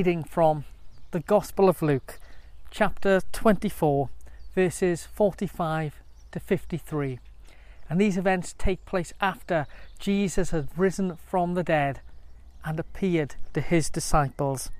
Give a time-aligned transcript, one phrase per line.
[0.00, 0.64] reading from
[1.10, 2.18] the Gospel of Luke,
[2.70, 4.08] chapter 24,
[4.54, 6.00] verses 45
[6.32, 7.18] to 53.
[7.86, 9.66] And these events take place after
[9.98, 12.00] Jesus had risen from the dead
[12.64, 14.70] and appeared to his disciples.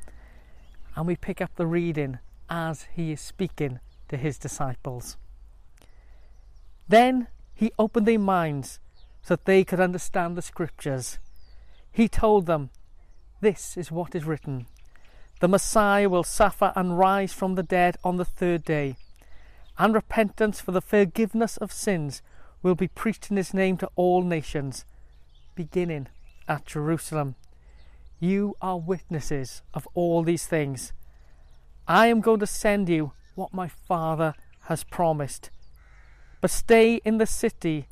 [0.97, 2.19] And we pick up the reading
[2.49, 5.19] as he is speaking to his disciples.
[6.89, 8.81] Then he opened their minds
[9.21, 11.19] so that they could understand the scriptures.
[11.93, 12.71] He told them,
[13.43, 14.65] This is what is written
[15.41, 18.97] The Messiah will suffer and rise from the dead on the third day,
[19.79, 22.21] and repentance for the forgiveness of sins
[22.63, 24.85] will be preached in his name to all nations,
[25.55, 26.09] beginning
[26.47, 27.37] at Jerusalem.
[28.19, 30.93] You are witnesses of all these things.
[31.89, 35.51] I am going to send you what my Father has promised.
[36.43, 37.89] But stay in the city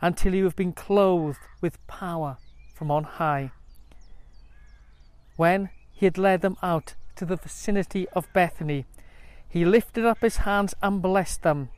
[0.00, 2.36] until you have been clothed with power
[2.76, 3.50] from on high.
[5.34, 5.70] When
[6.02, 8.84] he had led them out to the vicinity of Bethany,
[9.48, 11.68] he lifted up his hands and blessed them.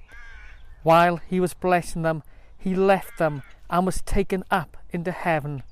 [0.83, 2.23] While he was blessing them,
[2.57, 5.63] he left them and was taken up into heaven.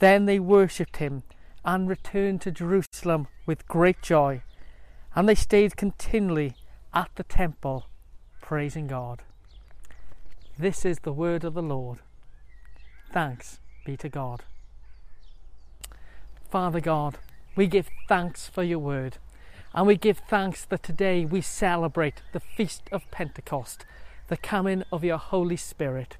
[0.00, 1.22] Then they worshipped him
[1.64, 4.42] and returned to Jerusalem with great joy,
[5.14, 6.56] and they stayed continually
[6.92, 7.86] at the temple,
[8.40, 9.22] praising God.
[10.58, 12.00] This is the word of the Lord.
[13.12, 14.42] Thanks be to God.
[16.50, 17.18] Father God,
[17.56, 19.16] we give thanks for your word,
[19.74, 23.86] and we give thanks that today we celebrate the feast of Pentecost,
[24.28, 26.18] the coming of your Holy Spirit.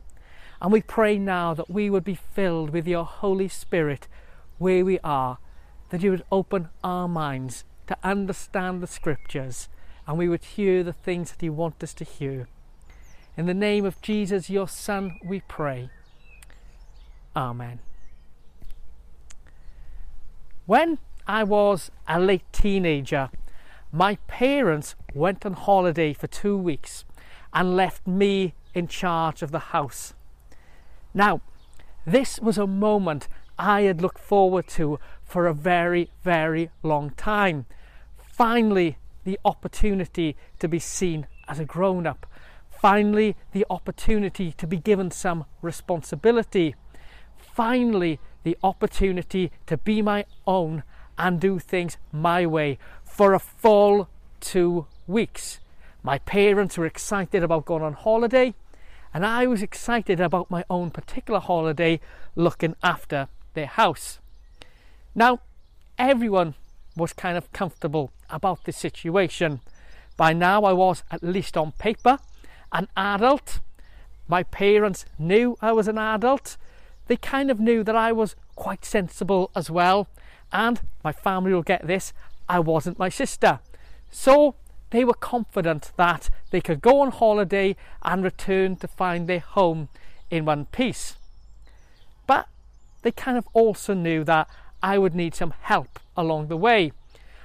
[0.63, 4.09] And we pray now that we would be filled with your Holy Spirit
[4.57, 5.37] where we are,
[5.91, 9.69] that you would open our minds to understand the scriptures,
[10.07, 12.49] and we would hear the things that you want us to hear.
[13.37, 15.91] In the name of Jesus, your Son, we pray.
[17.37, 17.81] Amen.
[20.65, 23.31] When I was a late teenager,
[23.93, 27.05] my parents went on holiday for two weeks
[27.53, 30.15] and left me in charge of the house.
[31.15, 31.41] Now,
[32.05, 33.29] this was a moment
[33.59, 37.67] I had looked forward to for a very, very long time.
[38.19, 42.27] Finally, the opportunity to be seen as a grown up
[42.81, 46.75] Finally, the opportunity to be given some responsibility.
[47.37, 50.83] Finally, the opportunity to be my own
[51.19, 54.09] and do things my way for a full
[54.41, 55.59] two weeks.
[56.03, 58.55] My parents were excited about going on holiday,
[59.13, 62.01] and I was excited about my own particular holiday
[62.35, 64.19] looking after their house.
[65.15, 65.41] Now,
[65.99, 66.55] everyone
[66.97, 69.61] was kind of comfortable about the situation.
[70.17, 72.19] By now, I was, at least on paper,
[72.73, 73.61] an adult.
[74.29, 76.57] My parents knew I was an adult.
[77.07, 80.09] They kind of knew that I was quite sensible as well.
[80.57, 82.15] And my family will get this
[82.49, 83.61] I wasn't my sister.
[84.11, 84.55] So
[84.89, 89.91] they were confident that they could go on holiday and return to find their home
[90.31, 91.17] in one piece.
[92.27, 92.49] But
[93.03, 94.49] they kind of also knew that
[94.83, 96.93] I would need some help along the way.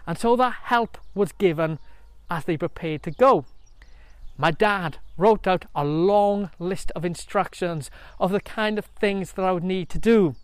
[0.08, 1.80] And so that help was given
[2.30, 3.44] as they prepared to go.
[4.38, 7.92] My dad wrote out a long list of instructions
[8.22, 10.36] of the kind of things that I would need to do.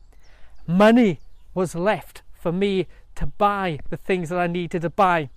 [0.68, 1.22] Money
[1.54, 5.30] was left for me to buy the things that I needed to buy.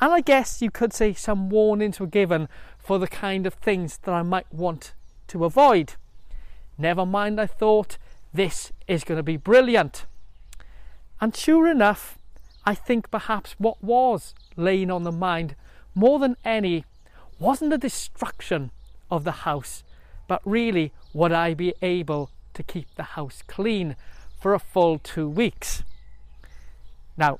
[0.00, 2.48] And I guess you could say some warnings were given
[2.78, 4.92] for the kind of things that I might want
[5.28, 5.94] to avoid.
[6.78, 7.96] Never mind, I thought,
[8.32, 10.04] this is going to be brilliant.
[11.20, 12.18] And sure enough,
[12.66, 15.56] I think perhaps what was laying on the mind
[15.94, 16.84] more than any
[17.38, 18.70] wasn't the destruction
[19.10, 19.82] of the house,
[20.28, 23.96] but really would I be able to keep the house clean
[24.38, 25.82] for a full two weeks?
[27.16, 27.38] Now,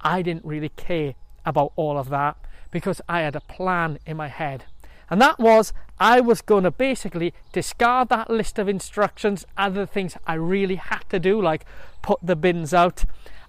[0.00, 1.14] I didn't really care
[1.44, 2.36] about all of that
[2.70, 4.64] because I had a plan in my head.
[5.10, 10.16] And that was I was going to basically discard that list of instructions, other things
[10.26, 11.64] I really had to do, like
[12.02, 13.04] put the bins out,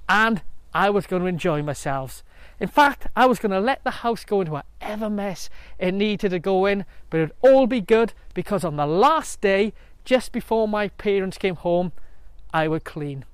[0.08, 0.42] and
[0.74, 2.24] I was going to enjoy myself.
[2.60, 6.30] In fact, I was going to let the house go into whatever mess it needed
[6.30, 10.68] to go in, but it'd all be good because on the last day, just before
[10.68, 11.92] my parents came home,
[12.54, 13.26] I would clean.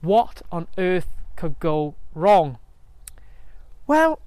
[0.00, 2.58] What on earth could go wrong?
[3.86, 4.20] Well,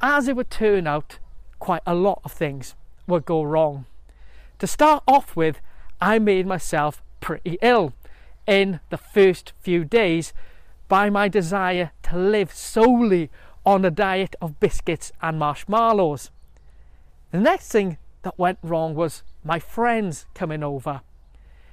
[0.00, 1.18] as it would turn out,
[1.58, 2.74] quite a lot of things
[3.06, 3.86] would go wrong.
[4.58, 5.60] To start off with,
[6.00, 7.94] I made myself pretty ill
[8.46, 10.32] in the first few days
[10.88, 13.30] by my desire to live solely
[13.64, 16.30] on a diet of biscuits and marshmallows.
[17.32, 21.00] The next thing that went wrong was my friends coming over.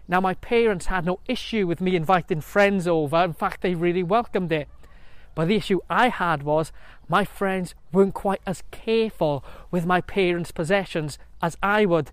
[0.08, 4.04] Now, my parents had no issue with me inviting friends over, in fact, they really
[4.04, 4.68] welcomed it.
[5.36, 6.72] But the issue I had was
[7.10, 12.12] my friends weren't quite as careful with my parents' possessions as I would.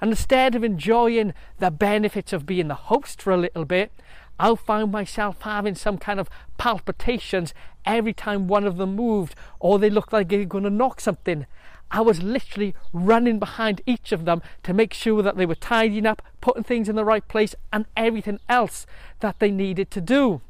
[0.00, 3.92] And instead of enjoying the benefits of being the host for a little bit,
[4.38, 6.28] I found myself having some kind of
[6.58, 7.54] palpitations
[7.86, 11.00] every time one of them moved or they looked like they were going to knock
[11.00, 11.46] something.
[11.90, 16.04] I was literally running behind each of them to make sure that they were tidying
[16.04, 18.86] up, putting things in the right place, and everything else
[19.20, 20.42] that they needed to do.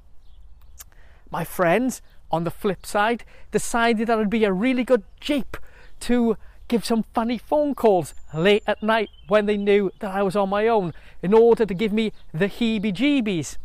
[1.31, 5.56] My friends, on the flip side, decided that it would be a really good jeep
[6.00, 6.37] to
[6.69, 10.49] give some funny phone calls late at night when they knew that I was on
[10.49, 10.93] my own
[11.23, 13.56] in order to give me the heebie jeebies.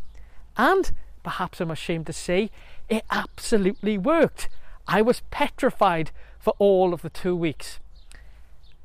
[0.58, 0.92] And
[1.24, 2.52] perhaps I'm ashamed to say,
[2.90, 4.50] it absolutely worked.
[4.88, 7.80] I was petrified for all of the two weeks.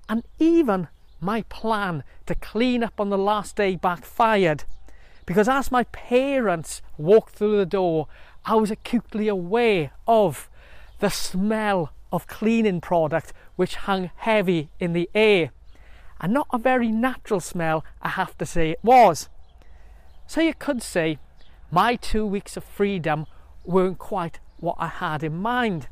[0.08, 0.88] And even
[1.20, 4.64] my plan to clean up on the last day backfired
[5.26, 8.06] because as my parents walked through the door,
[8.48, 10.48] I was acutely aware of
[11.00, 15.50] the smell of cleaning product which hung heavy in the air.
[16.20, 19.28] And not a very natural smell, I have to say it was.
[20.28, 21.18] So you could say
[21.72, 23.26] my two weeks of freedom
[23.64, 25.88] weren't quite what I had in mind.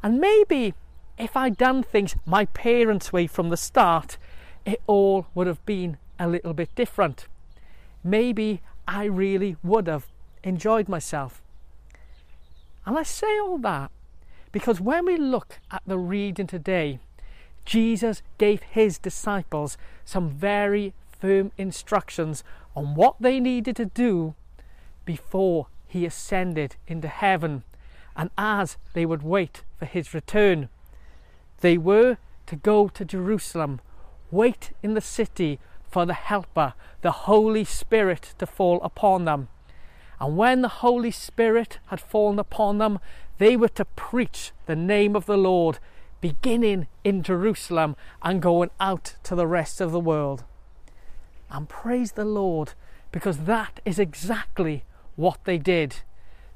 [0.00, 0.74] And maybe
[1.18, 4.16] if I'd done things my parents' way from the start,
[4.64, 7.26] it all would have been a little bit different.
[8.04, 10.06] Maybe I really would have
[10.44, 11.42] enjoyed myself.
[12.86, 13.90] And I say all that
[14.52, 17.00] because when we look at the reading today,
[17.64, 22.44] Jesus gave his disciples some very firm instructions
[22.76, 24.34] on what they needed to do
[25.04, 27.64] before he ascended into heaven
[28.16, 30.68] and as they would wait for his return.
[31.60, 33.80] They were to go to Jerusalem,
[34.30, 35.58] wait in the city
[35.90, 39.48] for the Helper, the Holy Spirit, to fall upon them.
[40.24, 42.98] And when the Holy Spirit had fallen upon them,
[43.36, 45.78] they were to preach the name of the Lord,
[46.22, 50.44] beginning in Jerusalem and going out to the rest of the world.
[51.50, 52.72] And praise the Lord,
[53.12, 54.84] because that is exactly
[55.14, 55.96] what they did.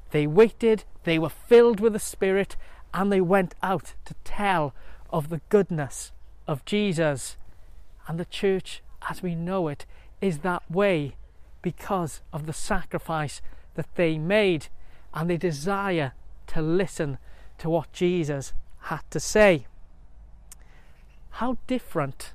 [0.09, 2.55] They waited, they were filled with the Spirit,
[2.91, 4.73] and they went out to tell
[5.11, 6.11] of the goodness
[6.47, 7.37] of Jesus.
[8.07, 9.85] And the church, as we know it,
[10.21, 11.17] is that way
[11.61, 13.43] because of the sacrifice
[13.79, 14.67] that they made
[15.13, 16.11] and they desire
[16.47, 17.17] to listen
[17.59, 19.67] to what Jesus had to say.
[21.31, 22.33] How different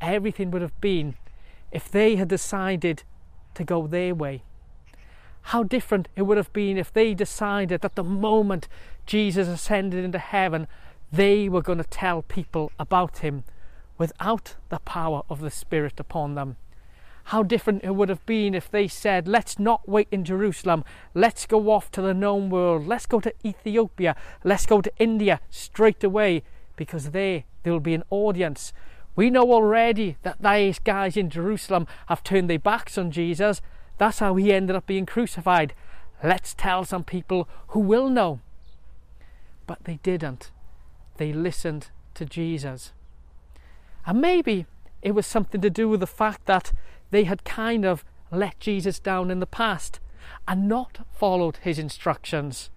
[0.00, 1.16] everything would have been
[1.72, 3.02] if they had decided
[3.54, 4.44] to go their way.
[5.42, 8.68] How different it would have been if they decided that the moment
[9.04, 10.68] Jesus ascended into heaven,
[11.10, 13.42] they were going to tell people about him
[13.96, 16.56] without the power of the Spirit upon them.
[17.28, 20.82] How different it would have been if they said, Let's not wait in Jerusalem,
[21.12, 25.40] let's go off to the known world, let's go to Ethiopia, let's go to India
[25.50, 26.42] straight away,
[26.74, 28.72] because there there will be an audience.
[29.14, 33.60] We know already that these guys in Jerusalem have turned their backs on Jesus.
[33.98, 35.74] That's how he ended up being crucified.
[36.24, 38.40] Let's tell some people who will know.
[39.66, 40.50] But they didn't.
[41.18, 42.92] They listened to Jesus.
[44.06, 44.64] And maybe
[45.02, 46.72] it was something to do with the fact that
[47.10, 50.00] they had kind of let Jesus down in the past
[50.46, 52.70] and not followed his instructions.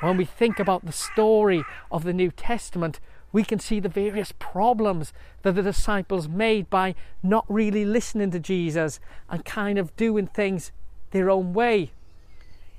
[0.00, 2.98] When we think about the story of the New Testament,
[3.32, 8.40] we can see the various problems that the disciples made by not really listening to
[8.40, 10.70] Jesus and kind of doing things
[11.12, 11.92] their own way.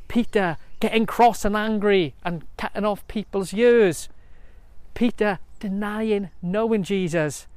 [0.07, 4.09] Peter getting cross and angry and cutting off people's ears.
[4.93, 7.47] Peter denying knowing Jesus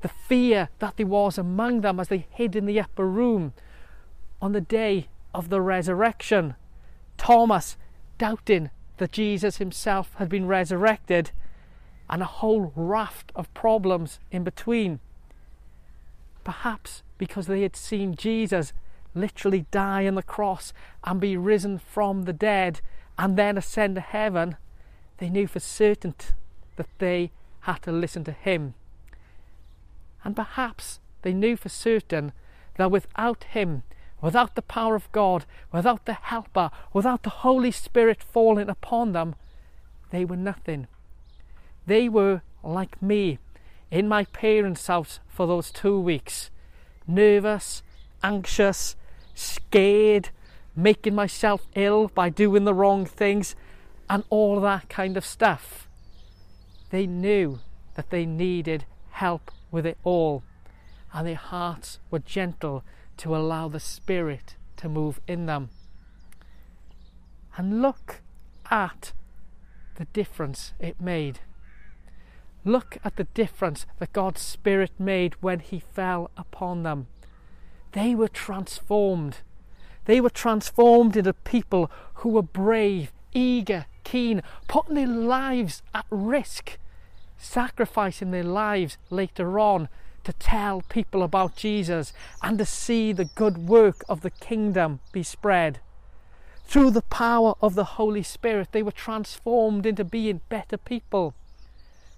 [0.00, 3.52] the fear that there was among them as they hid in the upper room
[4.40, 6.54] on the day of the resurrection.
[7.16, 7.76] Thomas
[8.18, 11.32] doubting that Jesus himself had been resurrected,
[12.08, 15.00] and a whole raft of problems in between.
[16.44, 18.72] Perhaps because they had seen Jesus
[19.14, 20.72] literally die on the cross
[21.04, 22.80] and be risen from the dead
[23.16, 24.56] and then ascend to heaven,
[25.18, 26.14] they knew for certain
[26.76, 27.30] that they
[27.60, 28.74] had to listen to him
[30.24, 32.32] and perhaps they knew for certain
[32.76, 33.82] that without Him,
[34.20, 39.34] without the power of God, without the Helper, without the Holy Spirit falling upon them,
[40.10, 40.86] they were nothing.
[41.86, 43.38] They were like me
[43.90, 46.50] in my parents' house for those two weeks
[47.06, 47.82] nervous,
[48.22, 48.94] anxious,
[49.34, 50.30] scared,
[50.76, 53.56] making myself ill by doing the wrong things,
[54.08, 55.88] and all that kind of stuff.
[56.90, 57.60] They knew
[57.94, 60.42] that they needed help with it all,
[61.12, 62.84] and their hearts were gentle
[63.18, 65.70] to allow the Spirit to move in them.
[67.56, 68.22] And look
[68.70, 69.12] at
[69.96, 71.40] the difference it made.
[72.64, 77.06] Look at the difference that God's Spirit made when He fell upon them.
[77.92, 79.38] They were transformed.
[80.04, 86.78] They were transformed into people who were brave, eager, keen, putting their lives at risk,
[87.40, 89.88] sacrificing their lives later on
[90.24, 95.22] to tell people about Jesus and to see the good work of the kingdom be
[95.22, 95.80] spread.
[96.64, 101.34] Through the power of the Holy Spirit, they were transformed into being better people.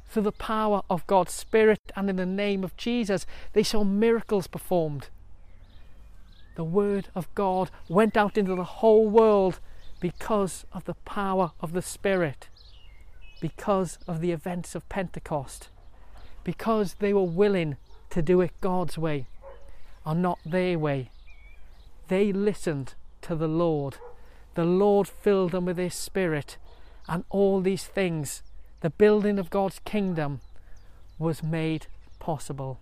[0.09, 3.25] Through the power of God's Spirit and in the name of Jesus,
[3.55, 5.09] they saw miracles performed.
[6.55, 9.59] The Word of God went out into the whole world
[10.00, 12.49] because of the power of the Spirit,
[13.43, 15.69] because of the events of Pentecost,
[16.45, 17.77] because they were willing
[18.09, 19.27] to do it God's way
[20.07, 21.11] and not their way.
[22.09, 23.99] They listened to the Lord
[24.55, 26.59] the Lord filled them with His Spirit,
[27.09, 28.43] and all these things,
[28.81, 30.41] the building of God's kingdom,
[31.19, 31.87] was made
[32.19, 32.79] possible.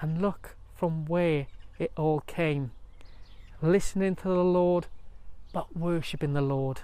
[0.00, 1.46] And look from where
[1.78, 2.72] it all came
[3.62, 4.86] listening to the Lord,
[5.52, 6.80] but worshipping the Lord.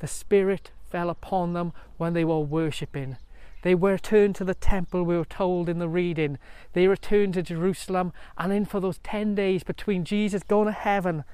[0.00, 3.16] The Spirit fell upon them when they were worshipping.
[3.62, 6.38] They returned to the temple, we were told in the reading.
[6.72, 11.24] They returned to Jerusalem, and in for those 10 days between Jesus going to heaven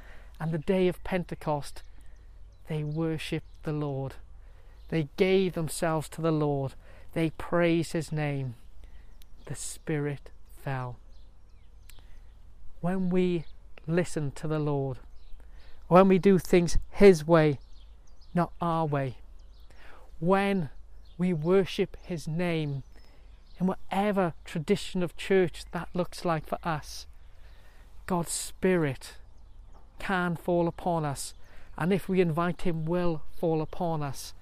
[0.41, 1.83] and the day of Pentecost,
[2.69, 4.15] they worshipped the Lord.
[4.89, 6.73] They gave themselves to the Lord.
[7.13, 8.55] They praised his name.
[9.45, 10.31] The Spirit
[10.65, 10.97] fell.
[12.81, 13.45] When we
[13.87, 15.01] listen to the Lord,
[15.89, 17.59] when we do things his way,
[18.33, 19.17] not our way,
[20.21, 20.71] when
[21.19, 22.83] we worship his name
[23.59, 27.07] in whatever tradition of church that looks like for us,
[28.07, 29.17] God's Spirit
[29.99, 31.35] can fall upon us,
[31.79, 34.35] and if we invite Him, will fall upon us.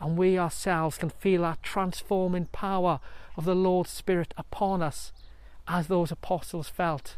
[0.00, 3.00] And we ourselves can feel that transforming power
[3.36, 5.12] of the Lord's Spirit upon us,
[5.66, 7.16] as those apostles felt,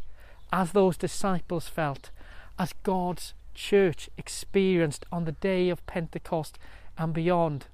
[0.50, 2.10] as those disciples felt,
[2.58, 6.58] as God's church experienced on the day of Pentecost
[6.96, 7.66] and beyond.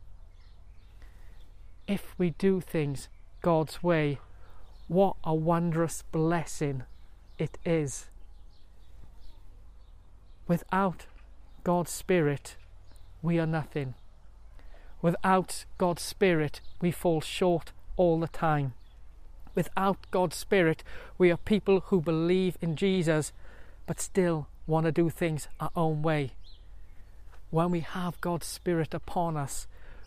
[1.86, 3.08] If we do things
[3.42, 4.18] God's way,
[4.88, 6.82] what a wondrous blessing
[7.38, 8.06] it is.
[10.48, 11.06] Without
[11.64, 12.56] God's Spirit,
[13.22, 13.94] we are nothing.
[15.02, 18.74] Without God's Spirit, we fall short all the time.
[19.54, 20.82] Without God's Spirit,
[21.18, 23.32] we are people who believe in Jesus
[23.86, 26.32] but still want to do things our own way.
[27.50, 29.66] When we have God's Spirit upon us,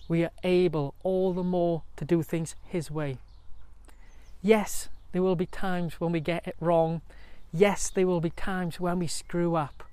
[0.09, 3.19] we are able all the more to do things His way.
[4.41, 7.01] Yes, there will be times when we get it wrong.
[7.53, 9.83] Yes, there will be times when we screw up.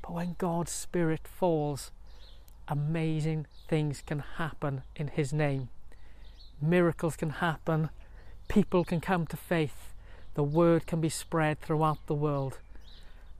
[0.00, 1.90] But when God's Spirit falls,
[2.68, 5.68] amazing things can happen in His name.
[6.62, 7.90] Miracles can happen,
[8.48, 9.92] people can come to faith,
[10.34, 12.58] the word can be spread throughout the world.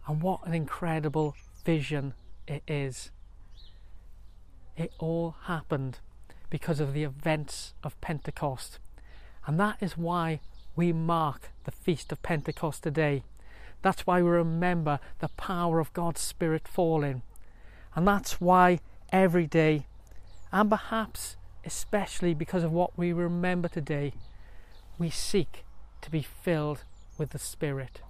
[0.08, 2.14] And what an incredible vision
[2.46, 3.10] it is.
[4.76, 5.98] It all happened
[6.50, 8.78] because of the events of Pentecost.
[9.46, 10.40] And that is why
[10.76, 13.22] we mark the Feast of Pentecost today.
[13.82, 17.22] That's why we remember the power of God's Spirit falling.
[17.94, 18.80] And that's why
[19.12, 19.86] every day,
[20.52, 24.12] and perhaps especially because of what we remember today,
[24.98, 25.64] we seek
[26.02, 26.82] to be filled
[27.18, 28.00] with the Spirit.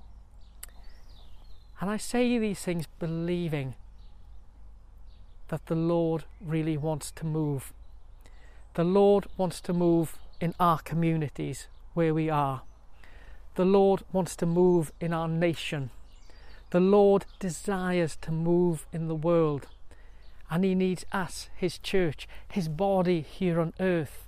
[1.81, 3.75] And I say these things believing
[5.49, 7.73] that the Lord really wants to move.
[8.75, 12.63] The Lord wants to move in our communities where we are.
[13.55, 15.91] The Lord wants to move in our nation.
[16.71, 19.69] The Lord desires to move in the world.
[20.51, 24.27] And He needs us, His church, His body here on earth,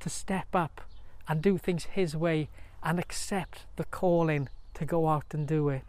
[0.00, 0.80] to step up
[1.28, 2.48] and do things His way
[2.82, 5.82] and accept the calling to go out and do it.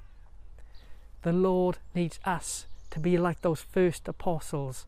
[1.24, 4.86] The Lord needs us to be like those first apostles,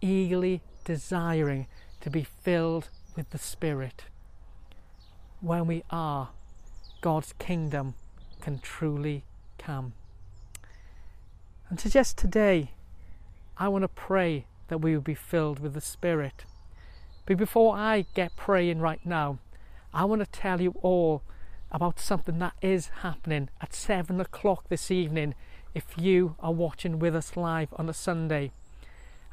[0.00, 1.68] eagerly desiring
[2.00, 4.02] to be filled with the Spirit.
[5.40, 6.30] When we are,
[7.00, 7.94] God's kingdom
[8.40, 9.22] can truly
[9.58, 9.92] come.
[11.68, 12.72] And so, just today,
[13.56, 16.44] I want to pray that we will be filled with the Spirit.
[17.26, 19.38] But before I get praying right now,
[19.94, 21.22] I want to tell you all
[21.70, 25.36] about something that is happening at seven o'clock this evening
[25.74, 28.52] if you are watching with us live on a Sunday.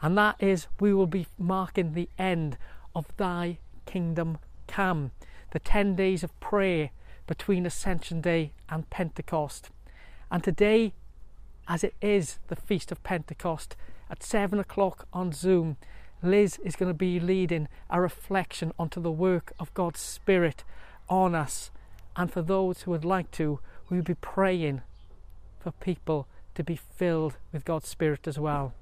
[0.02, 2.58] And that is, we will be marking the end
[2.96, 5.12] of Thy Kingdom Come,
[5.52, 6.92] the 10 days of prayer
[7.26, 9.70] between Ascension Day and Pentecost.
[10.30, 10.94] And today,
[11.68, 13.76] as it is the Feast of Pentecost,
[14.10, 15.78] at 7 o'clock on Zoom.
[16.24, 20.64] Liz is going to be leading a reflection onto the work of God's Spirit
[21.10, 21.72] on us.
[22.16, 24.82] And for those who would like to, we'll be praying
[25.68, 28.74] for people to be filled with God's Spirit as well.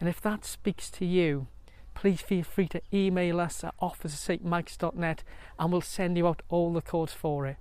[0.00, 1.46] And if that speaks to you,
[1.94, 5.22] please feel free to email us at office@stmikes.net
[5.56, 7.58] and we'll send you out all the codes for it.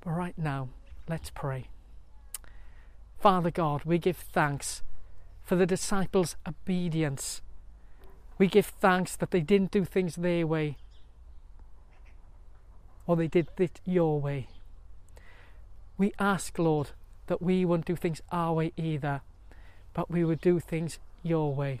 [0.00, 0.70] But right now,
[1.06, 1.68] let's pray.
[3.18, 4.82] Father God, we give thanks
[5.42, 7.42] for the disciples' obedience.
[8.38, 10.78] We give thanks that they didn't do things their way
[13.06, 14.48] or they did it your way.
[15.96, 16.90] We ask, Lord,
[17.26, 19.20] that we wouldn't do things our way either,
[19.92, 21.80] but we would do things your way.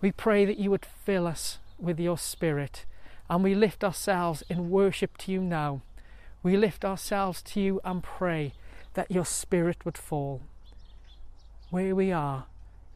[0.00, 2.84] We pray that you would fill us with your Spirit,
[3.28, 5.82] and we lift ourselves in worship to you now.
[6.42, 8.52] We lift ourselves to you and pray
[8.94, 10.42] that your Spirit would fall.
[11.70, 12.46] Where we are,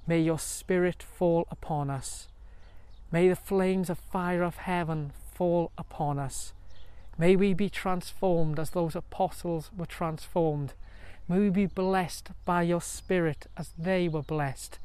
[0.06, 2.28] may your Spirit fall upon us.
[3.10, 6.52] May the flames of fire of heaven fall upon us.
[7.22, 10.72] May we be transformed as those apostles were transformed.
[11.28, 14.80] May we be blessed by your Spirit as they were blessed.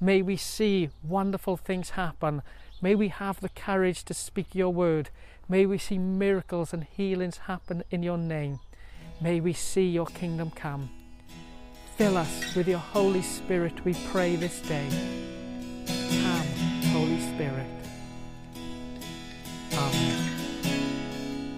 [0.00, 2.40] May we see wonderful things happen.
[2.80, 5.10] May we have the courage to speak your word.
[5.46, 8.60] May we see miracles and healings happen in your name.
[9.20, 10.88] May we see your kingdom come.
[11.96, 14.88] Fill us with your Holy Spirit, we pray this day.
[15.86, 16.46] Come,
[16.94, 17.73] Holy Spirit.